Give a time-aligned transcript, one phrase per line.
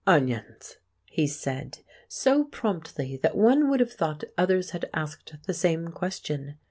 [0.07, 5.89] "Onions," he said, so promptly that one would have thought others had asked the same
[5.89, 6.57] question.